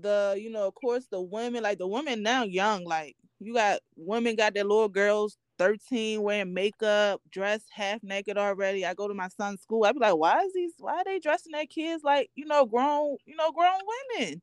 [0.00, 3.80] the you know, of course, the women, like the women now young, like you got
[3.96, 8.84] women got their little girls 13 wearing makeup, dressed half naked already.
[8.84, 9.84] I go to my son's school.
[9.84, 12.66] I be like, why is these why are they dressing their kids like, you know,
[12.66, 13.80] grown, you know, grown
[14.18, 14.42] women?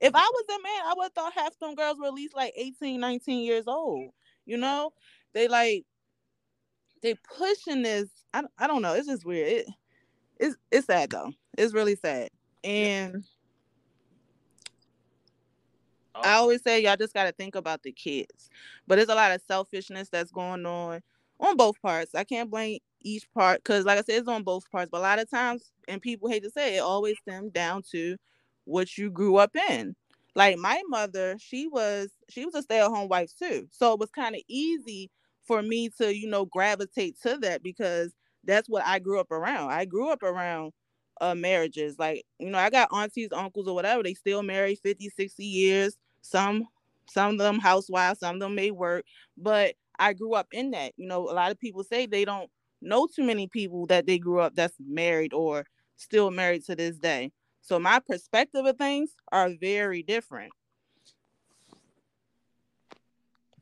[0.00, 2.36] If I was a man, I would have thought half them girls were at least
[2.36, 4.10] like 18, 19 years old.
[4.46, 4.92] You know,
[5.34, 5.84] they like
[7.02, 8.08] they pushing this.
[8.32, 8.94] I, I don't know.
[8.94, 9.48] It's just weird.
[9.48, 9.66] It,
[10.40, 11.32] it's it's sad though.
[11.56, 12.30] It's really sad.
[12.64, 13.24] And
[16.18, 16.28] oh.
[16.28, 18.50] I always say y'all just gotta think about the kids.
[18.86, 21.00] But there's a lot of selfishness that's going on
[21.40, 22.14] on both parts.
[22.14, 24.90] I can't blame each part because like I said, it's on both parts.
[24.90, 27.82] But a lot of times, and people hate to say it, it always stems down
[27.92, 28.16] to
[28.64, 29.94] what you grew up in.
[30.34, 33.66] Like my mother, she was she was a stay-at-home wife too.
[33.72, 35.10] So it was kind of easy
[35.44, 38.12] for me to, you know, gravitate to that because
[38.44, 39.70] that's what I grew up around.
[39.70, 40.72] I grew up around
[41.20, 41.98] uh marriages.
[41.98, 45.96] Like, you know, I got aunties, uncles or whatever, they still married 50, 60 years.
[46.28, 46.66] Some
[47.08, 49.04] some of them housewives, some of them may work,
[49.36, 50.92] but I grew up in that.
[50.96, 52.50] You know, a lot of people say they don't
[52.82, 55.64] know too many people that they grew up that's married or
[55.96, 57.32] still married to this day.
[57.62, 60.52] So my perspective of things are very different.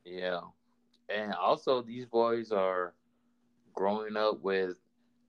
[0.04, 0.40] Yeah.
[1.08, 2.94] And also these boys are
[3.74, 4.76] growing up with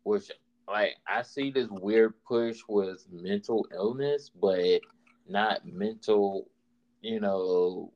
[0.04, 0.32] which
[0.68, 4.82] like I see this weird push with mental illness, but
[5.28, 6.50] not mental,
[7.08, 7.92] you know,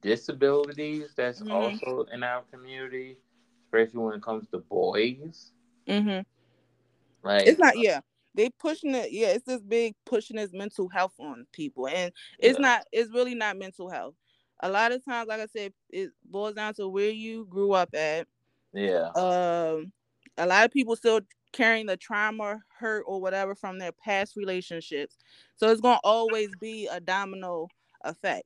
[0.00, 1.50] disabilities that's mm-hmm.
[1.50, 3.16] also in our community,
[3.64, 5.52] especially when it comes to boys.
[5.88, 6.20] Mm-hmm.
[7.22, 8.00] Like it's not yeah
[8.34, 12.58] they pushing it yeah it's this big pushing this mental health on people and it's
[12.58, 12.66] yeah.
[12.66, 14.14] not it's really not mental health
[14.60, 17.88] a lot of times like i said it boils down to where you grew up
[17.94, 18.26] at
[18.72, 19.92] yeah um
[20.36, 21.20] a lot of people still
[21.52, 25.16] carrying the trauma hurt or whatever from their past relationships
[25.56, 27.66] so it's going to always be a domino
[28.08, 28.44] effect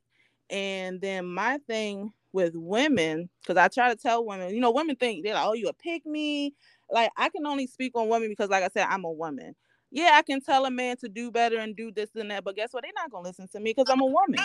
[0.50, 4.96] and then my thing with women because i try to tell women you know women
[4.96, 6.54] think they're like oh you a pick me
[6.90, 9.54] like i can only speak on women because like i said i'm a woman
[9.94, 12.56] yeah, I can tell a man to do better and do this and that, but
[12.56, 12.82] guess what?
[12.82, 14.40] They're not gonna listen to me because I'm a woman.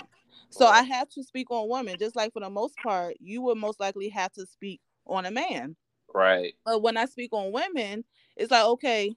[0.49, 1.95] So I have to speak on women.
[1.97, 5.31] Just like for the most part, you would most likely have to speak on a
[5.31, 5.77] man.
[6.13, 6.53] Right.
[6.65, 8.03] But when I speak on women,
[8.35, 9.15] it's like, okay,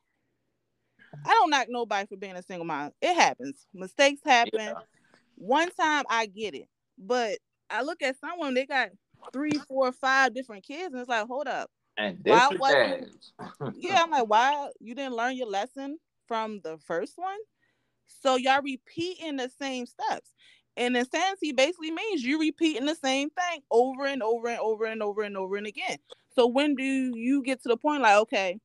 [1.26, 2.92] I don't knock nobody for being a single mom.
[3.02, 3.66] It happens.
[3.74, 4.52] Mistakes happen.
[4.52, 4.72] Yeah.
[5.40, 6.68] One time I get it.
[6.98, 7.38] But
[7.70, 8.90] I look at someone, they got
[9.33, 11.70] three, four, five different kids, and it's like, hold up.
[11.96, 13.00] And this why,
[13.74, 15.98] yeah, I'm like, why you didn't learn your lesson
[16.29, 17.38] from the first one.
[18.07, 20.31] So y'all repeating the same steps.
[20.76, 25.03] And insanity basically means you repeating the same thing over and over and over and
[25.03, 25.96] over and over and again.
[26.35, 28.59] So when do you get to the point like, okay,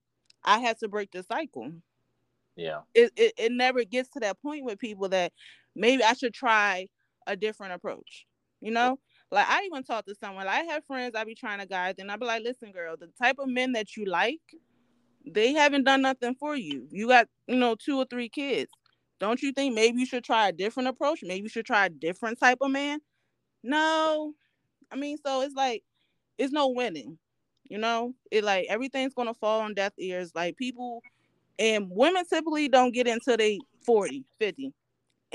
[0.44, 1.72] I have to break the cycle?
[2.56, 2.82] Yeah.
[2.94, 5.34] It, it it never gets to that point with people that
[5.76, 6.88] maybe I should try
[7.28, 8.26] a different approach.
[8.62, 9.00] You know?
[9.32, 11.96] Like I even talk to someone, like I have friends I be trying to guide,
[12.00, 14.42] and I be like, listen, girl, the type of men that you like,
[15.26, 16.88] they haven't done nothing for you.
[16.92, 18.72] You got, you know, two or three kids.
[19.20, 21.22] Don't you think maybe you should try a different approach?
[21.24, 23.00] Maybe you should try a different type of man?
[23.64, 24.34] No.
[24.92, 25.84] I mean, so it's like
[26.38, 27.18] it's no winning.
[27.66, 30.32] You know, it like everything's gonna fall on deaf ears.
[30.36, 31.02] Like people
[31.60, 34.74] And women typically don't get into they 40, 50.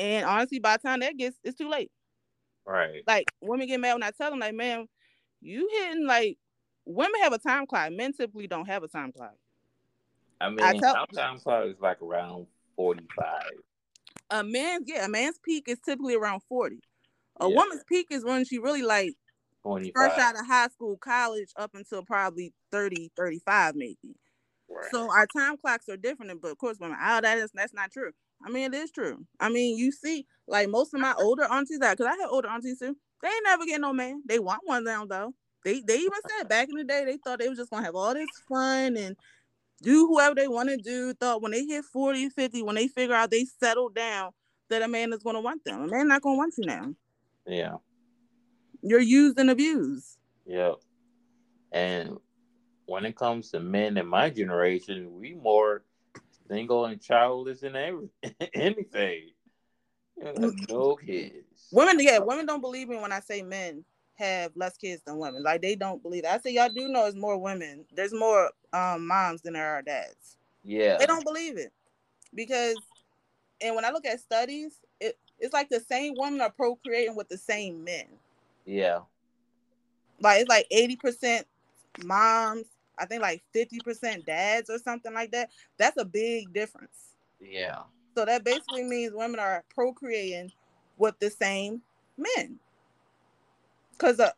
[0.00, 1.90] And honestly, by the time that gets, it's too late.
[2.66, 3.02] Right.
[3.06, 4.86] Like women get mad when I tell them, like, man,
[5.42, 6.38] you hitting like
[6.86, 7.92] women have a time clock.
[7.92, 9.34] Men typically don't have a time clock.
[10.40, 13.42] I mean, I tell, time clock is like around 45.
[14.30, 16.80] A man's yeah, a man's peak is typically around 40.
[17.40, 17.54] A yeah.
[17.54, 19.12] woman's peak is when she really like
[19.64, 19.92] 25.
[19.94, 24.16] first out of high school, college, up until probably 30, 35 maybe.
[24.70, 24.86] Right.
[24.90, 27.90] So our time clocks are different, but of course, women, oh, that is that's not
[27.90, 28.12] true.
[28.44, 29.24] I mean, it is true.
[29.38, 32.48] I mean, you see, like most of my older aunties, that because I had older
[32.48, 34.22] aunties too, they ain't never get no man.
[34.26, 35.34] They want one now though.
[35.64, 37.94] They they even said back in the day they thought they was just gonna have
[37.94, 39.16] all this fun and
[39.82, 41.12] do whoever they want to do.
[41.14, 44.30] Thought when they hit 40, 50, when they figure out they settle down,
[44.70, 45.82] that a man is gonna want them.
[45.82, 46.94] A man not gonna want you now.
[47.46, 47.76] Yeah.
[48.82, 50.16] You're used and abused.
[50.46, 50.76] Yep.
[51.72, 52.16] And
[52.86, 55.84] when it comes to men in my generation, we more
[56.50, 58.08] single and childless than every
[58.54, 59.30] anything.
[60.68, 61.68] No kids.
[61.72, 63.84] Women, yeah, women don't believe me when I say men
[64.14, 65.42] have less kids than women.
[65.42, 66.24] Like they don't believe.
[66.24, 66.30] It.
[66.30, 67.86] I say y'all do know it's more women.
[67.94, 70.36] There's more um moms than there are dads.
[70.62, 70.98] Yeah.
[70.98, 71.72] They don't believe it
[72.34, 72.76] because,
[73.62, 77.28] and when I look at studies, it it's like the same women are procreating with
[77.28, 78.06] the same men.
[78.66, 79.00] Yeah.
[80.20, 81.46] Like it's like eighty percent
[82.04, 82.66] moms.
[83.00, 85.50] I think like fifty percent dads or something like that.
[85.78, 87.16] That's a big difference.
[87.40, 87.80] Yeah.
[88.16, 90.52] So that basically means women are procreating
[90.98, 91.80] with the same
[92.18, 92.58] men.
[93.92, 94.30] Because uh,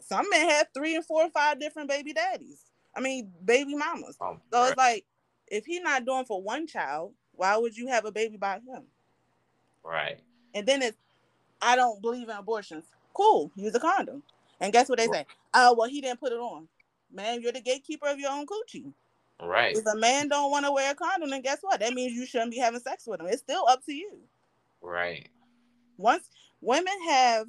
[0.00, 2.64] some men have three and four or five different baby daddies.
[2.94, 4.16] I mean, baby mamas.
[4.20, 5.04] Oh, so it's like,
[5.46, 8.82] if he's not doing for one child, why would you have a baby by him?
[9.84, 10.18] Right.
[10.54, 10.98] And then it's,
[11.62, 12.84] I don't believe in abortions.
[13.14, 14.22] Cool, use a condom.
[14.60, 15.24] And guess what they say?
[15.54, 16.68] Oh, well, he didn't put it on.
[17.12, 18.92] Man, you're the gatekeeper of your own coochie.
[19.42, 19.76] Right.
[19.76, 21.80] If a man don't want to wear a condom, then guess what?
[21.80, 23.26] That means you shouldn't be having sex with him.
[23.26, 24.18] It's still up to you.
[24.82, 25.28] Right.
[25.96, 26.28] Once
[26.60, 27.46] women have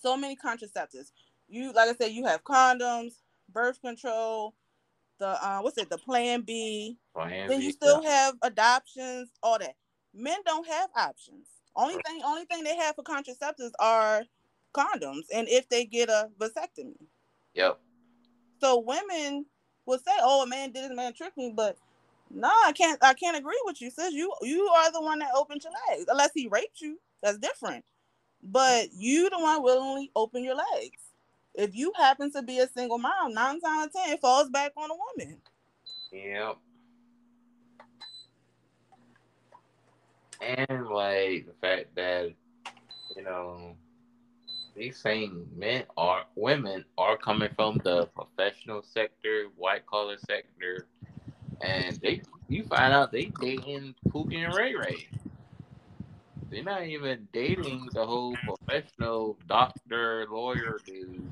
[0.00, 1.12] so many contraceptives.
[1.48, 3.12] You like I said, you have condoms,
[3.52, 4.54] birth control,
[5.18, 6.98] the uh, what's it, the Plan B.
[7.14, 8.10] Plan then B, you still yeah.
[8.10, 9.74] have adoptions, all that.
[10.14, 11.46] Men don't have options.
[11.74, 14.22] Only thing, only thing they have for contraceptives are
[14.74, 16.96] condoms, and if they get a vasectomy.
[17.54, 17.80] Yep.
[18.62, 19.46] So women
[19.86, 21.76] will say, "Oh, a man did this, man tricked me," but
[22.30, 23.02] no, I can't.
[23.02, 24.14] I can't agree with you, sis.
[24.14, 26.98] You you are the one that opened your legs, unless he raped you.
[27.22, 27.84] That's different
[28.42, 30.98] but you the one willingly open your legs.
[31.54, 34.48] If you happen to be a single mom, nine times out of ten, it falls
[34.48, 35.38] back on a woman.
[36.12, 36.56] Yep.
[40.40, 42.32] And like the fact that
[43.14, 43.76] you know
[44.74, 50.86] these same men are women are coming from the professional sector, white collar sector,
[51.60, 55.08] and they you find out they dating Pookie and Ray Ray.
[56.50, 61.30] They're not even dating the whole professional doctor lawyer dude.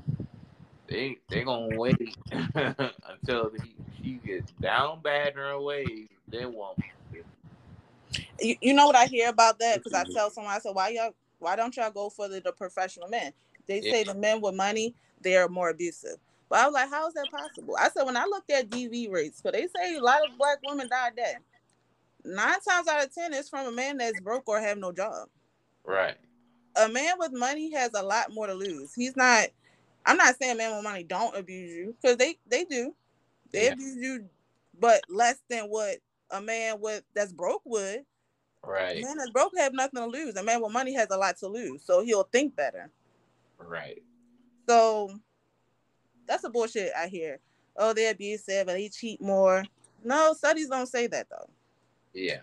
[0.87, 6.07] They they gonna wait until he, she gets down bad in her ways.
[6.31, 6.77] They won't.
[8.39, 9.77] You, you know what I hear about that?
[9.83, 12.51] Because I tell someone, I said, why y'all, why don't y'all go for the, the
[12.51, 13.33] professional men?
[13.67, 13.91] They yeah.
[13.91, 16.17] say the men with money, they're more abusive.
[16.49, 17.75] But I was like, how is that possible?
[17.79, 20.59] I said, when I looked at DV rates, but they say a lot of black
[20.65, 21.37] women die dead
[22.25, 25.27] nine times out of ten it's from a man that's broke or have no job.
[25.83, 26.15] Right.
[26.75, 28.93] A man with money has a lot more to lose.
[28.93, 29.47] He's not.
[30.05, 32.95] I'm not saying men with money don't abuse you because they they do.
[33.51, 33.73] They yeah.
[33.73, 34.25] abuse you,
[34.79, 35.97] but less than what
[36.31, 38.05] a man with that's broke would.
[38.63, 38.97] Right.
[38.97, 40.35] A man that's broke have nothing to lose.
[40.35, 42.89] A man with money has a lot to lose, so he'll think better.
[43.57, 44.01] Right.
[44.67, 45.19] So
[46.27, 47.39] that's a bullshit I hear.
[47.77, 49.63] Oh, they're abusive and they cheat more.
[50.03, 51.49] No, studies don't say that though.
[52.13, 52.41] Yeah.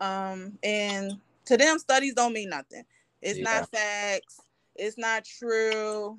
[0.00, 2.84] Um, and to them, studies don't mean nothing.
[3.20, 3.44] It's yeah.
[3.44, 4.40] not facts.
[4.76, 6.18] It's not true.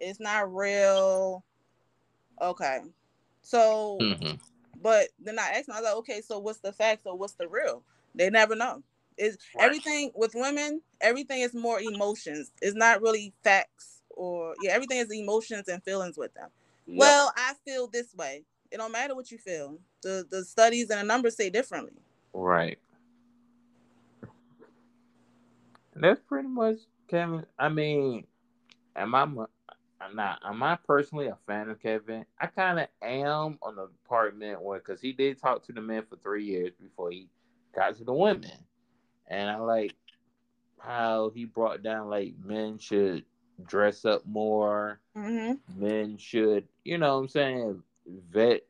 [0.00, 1.44] It's not real.
[2.40, 2.80] Okay.
[3.42, 4.36] So, mm-hmm.
[4.82, 7.34] But then I asked them, I was like, okay, so what's the facts or what's
[7.34, 7.82] the real?
[8.14, 8.82] They never know.
[9.16, 9.64] Is right.
[9.64, 12.52] everything with women, everything is more emotions.
[12.60, 16.48] It's not really facts or yeah, everything is emotions and feelings with them.
[16.86, 16.98] Yep.
[16.98, 18.44] Well, I feel this way.
[18.70, 19.78] It don't matter what you feel.
[20.02, 21.94] The the studies and the numbers say differently.
[22.34, 22.78] Right.
[25.94, 26.76] That's pretty much
[27.08, 27.46] Kevin.
[27.58, 28.26] I mean,
[28.94, 29.26] am I?
[30.00, 30.40] I'm not.
[30.44, 32.26] Am I personally a fan of Kevin?
[32.40, 36.02] I kind of am on the department one because he did talk to the men
[36.08, 37.28] for three years before he
[37.74, 38.58] got to the women,
[39.28, 39.94] and I like
[40.78, 43.24] how he brought down like men should
[43.66, 45.00] dress up more.
[45.16, 45.80] Mm-hmm.
[45.80, 47.82] Men should, you know, what I'm saying,
[48.30, 48.62] vet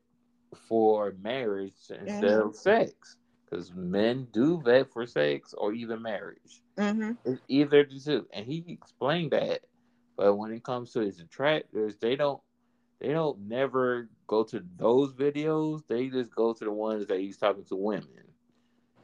[0.68, 2.48] for marriage instead mm-hmm.
[2.48, 3.16] of sex.
[3.44, 6.62] Because men do vet for sex or even marriage.
[6.78, 7.12] Mm-hmm.
[7.24, 8.26] It's either the two.
[8.32, 9.60] And he explained that.
[10.16, 12.40] But when it comes to his detractors, they don't
[13.00, 15.82] they don't never go to those videos.
[15.86, 18.08] They just go to the ones that he's talking to women.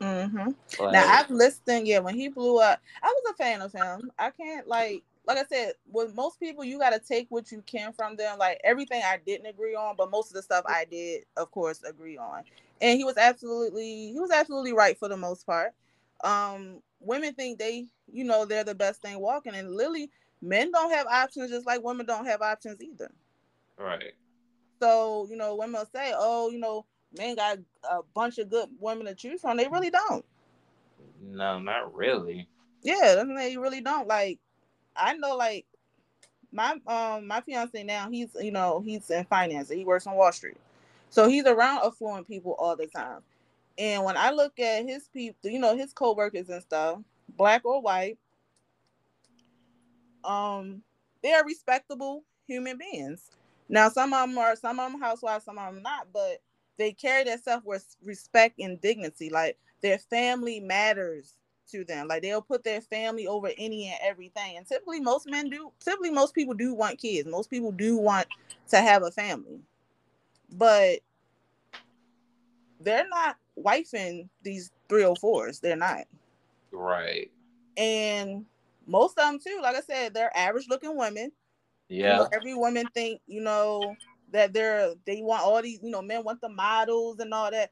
[0.01, 0.83] Mm-hmm.
[0.83, 1.87] Like, now I've listened.
[1.87, 4.11] Yeah, when he blew up, I was a fan of him.
[4.19, 7.63] I can't like like I said, with most people, you got to take what you
[7.63, 8.39] can from them.
[8.39, 11.83] Like everything I didn't agree on, but most of the stuff I did, of course,
[11.85, 12.43] agree on.
[12.81, 15.75] And he was absolutely, he was absolutely right for the most part.
[16.25, 20.11] Um, women think they, you know, they're the best thing walking, and Lily,
[20.43, 23.11] men don't have options just like women don't have options either.
[23.79, 24.13] Right.
[24.81, 26.85] So you know, women will say, "Oh, you know,
[27.17, 30.25] men got a bunch of good women to choose from." They really don't.
[31.23, 32.49] No, not really.
[32.83, 34.09] Yeah, they really don't.
[34.09, 34.41] Like
[34.97, 35.67] I know like
[36.51, 40.33] my um my fiance now he's you know he's in finance he works on Wall
[40.33, 40.59] Street,
[41.09, 43.21] so he's around affluent people all the time.
[43.79, 46.99] And when I look at his people, you know his coworkers and stuff,
[47.37, 48.19] black or white,
[50.25, 50.83] um,
[51.23, 53.31] they are respectable human beings.
[53.69, 56.43] Now some of them are some of them housewives, some of them not, but
[56.79, 59.31] they carry themselves with respect and dignity.
[59.31, 61.35] Like their family matters
[61.71, 62.09] to them.
[62.09, 64.57] Like they'll put their family over any and everything.
[64.57, 67.29] And typically most men do typically most people do want kids.
[67.29, 68.27] Most people do want
[68.69, 69.61] to have a family.
[70.53, 71.01] But
[72.81, 75.61] they're not wifing these 304s.
[75.61, 76.05] They're not.
[76.73, 77.31] Right.
[77.77, 78.45] And
[78.87, 81.33] most of them too, like I said, they're average looking women.
[81.89, 82.13] Yeah.
[82.13, 83.95] You know, every woman think, you know,
[84.33, 87.71] that they're they want all these, you know, men want the models and all that.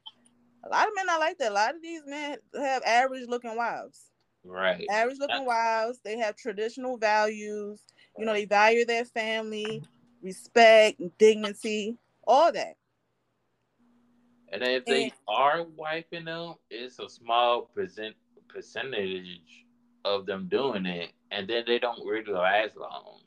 [0.63, 1.51] A lot of men are like that.
[1.51, 4.11] A lot of these men have average looking wives.
[4.43, 4.85] Right.
[4.91, 5.99] Average looking wives.
[6.03, 7.81] They have traditional values.
[8.17, 9.81] You know, they value their family,
[10.21, 11.97] respect, dignity,
[12.27, 12.75] all that.
[14.51, 18.15] And if they and, are wiping them, it's a small percent
[18.49, 19.65] percentage
[20.05, 23.19] of them doing it, and then they don't really last long.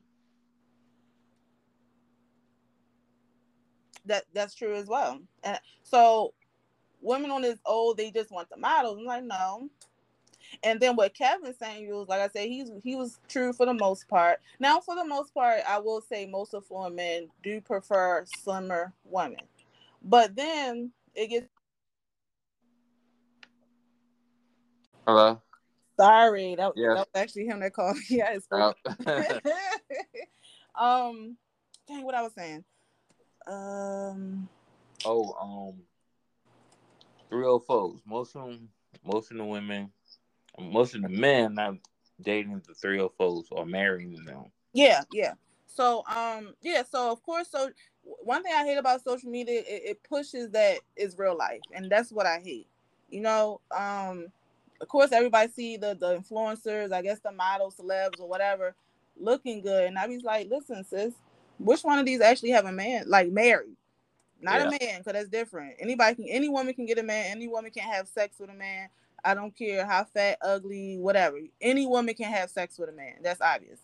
[4.06, 5.20] That that's true as well.
[5.42, 6.34] And so
[7.00, 8.98] women on this old, they just want the models.
[8.98, 9.70] I'm like, no.
[10.62, 13.74] And then what Kevin saying was, like I said, he's he was true for the
[13.74, 14.40] most part.
[14.58, 19.40] Now, for the most part, I will say most affluent men do prefer slimmer women.
[20.02, 21.46] But then it gets
[25.06, 25.40] Hello.
[25.96, 26.88] Sorry, that, yes.
[26.88, 28.02] that was actually him that called me.
[28.08, 28.74] Yeah, it's oh.
[30.74, 31.36] um,
[31.86, 32.64] dang, what I was saying.
[33.46, 34.48] Um.
[35.04, 35.82] Oh, um,
[37.30, 38.00] 304s.
[38.06, 38.68] Most of them,
[39.04, 39.90] most of the women,
[40.58, 41.74] most of the men not
[42.20, 44.44] dating the 304s or marrying them.
[44.72, 45.34] Yeah, yeah.
[45.66, 47.70] So um yeah, so of course so
[48.04, 51.90] one thing I hate about social media it, it pushes that is real life and
[51.90, 52.68] that's what I hate.
[53.08, 54.28] You know, um
[54.84, 58.74] of course everybody see the the influencers, I guess the models, celebs or whatever
[59.16, 61.14] looking good and I was like, listen sis,
[61.58, 63.76] which one of these actually have a man like married?
[64.44, 64.66] not yeah.
[64.66, 65.74] a man, because that's different.
[65.80, 67.26] Anybody can, any woman can get a man.
[67.30, 68.88] Any woman can have sex with a man.
[69.24, 71.38] I don't care how fat, ugly, whatever.
[71.60, 73.14] Any woman can have sex with a man.
[73.22, 73.80] That's obvious.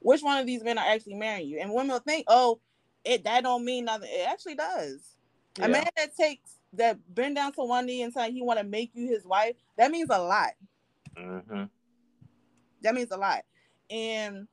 [0.00, 1.58] Which one of these men are actually marrying you?
[1.60, 2.60] And women will think, oh,
[3.04, 4.08] it that don't mean nothing.
[4.10, 5.16] It actually does.
[5.58, 5.66] Yeah.
[5.66, 8.64] A man that takes that bend down to one knee and say he want to
[8.64, 10.52] make you his wife, that means a lot.
[11.16, 11.64] Mm-hmm.
[12.82, 13.44] That means a lot.
[13.90, 14.46] And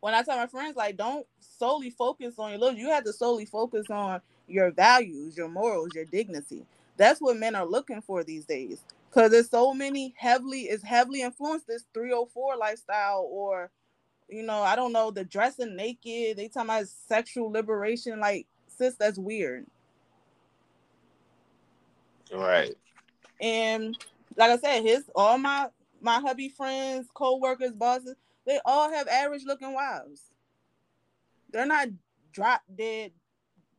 [0.00, 3.12] when I tell my friends, like, don't solely focus on your looks, you have to
[3.12, 6.66] solely focus on your values, your morals, your dignity.
[6.96, 8.80] That's what men are looking for these days.
[9.08, 13.70] Because there's so many heavily is heavily influenced this 304 lifestyle or
[14.28, 18.20] you know, I don't know, the dressing naked, they talking about sexual liberation.
[18.20, 19.66] Like, sis, that's weird.
[22.34, 22.74] Right.
[23.40, 23.96] And
[24.36, 25.68] like I said, his all my
[26.00, 28.16] my hubby friends, co-workers, bosses,
[28.46, 30.22] they all have average looking wives.
[31.50, 31.88] They're not
[32.32, 33.12] drop dead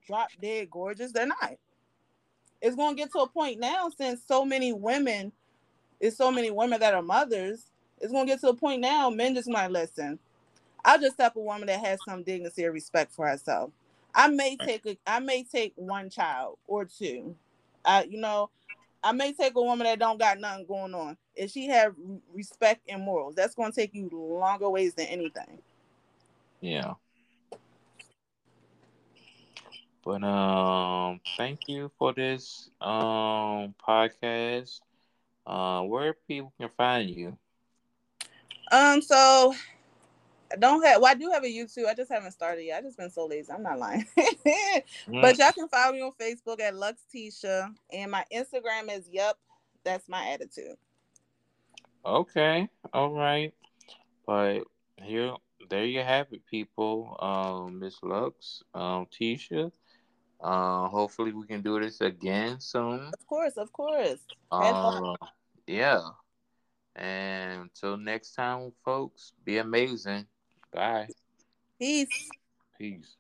[0.07, 1.11] drop dead gorgeous.
[1.11, 1.55] They're not.
[2.61, 5.31] It's gonna get to a point now since so many women,
[5.99, 7.65] it's so many women that are mothers.
[7.99, 9.09] It's gonna get to a point now.
[9.09, 10.19] Men just might listen.
[10.83, 13.71] I'll just step a woman that has some dignity or respect for herself.
[14.13, 17.35] I may take a, I may take one child or two.
[17.85, 18.49] I, you know,
[19.03, 21.17] I may take a woman that don't got nothing going on.
[21.35, 21.93] If she have
[22.33, 25.59] respect and morals, that's gonna take you longer ways than anything.
[26.61, 26.93] Yeah.
[30.03, 34.81] But um, thank you for this um podcast.
[35.45, 37.37] Uh, where people can find you?
[38.71, 39.53] Um, so
[40.55, 41.01] I don't have.
[41.01, 41.85] Well, I do have a YouTube.
[41.85, 42.79] I just haven't started yet.
[42.79, 43.51] I just been so lazy.
[43.51, 44.05] I'm not lying.
[44.17, 45.21] mm.
[45.21, 49.37] But y'all can follow me on Facebook at Lux Tisha, and my Instagram is Yup.
[49.83, 50.77] That's my attitude.
[52.05, 52.69] Okay.
[52.93, 53.53] All right.
[54.25, 54.61] But
[54.95, 55.33] here,
[55.69, 57.17] there you have it, people.
[57.19, 59.71] Um, Miss Lux, um, Tisha.
[60.41, 63.11] Uh, hopefully we can do this again soon.
[63.13, 64.19] Of course, of course.
[64.51, 65.15] Uh,
[65.67, 66.01] yeah.
[66.95, 70.27] And until next time, folks, be amazing.
[70.75, 71.07] Bye.
[71.79, 72.29] Peace.
[72.77, 73.15] Peace.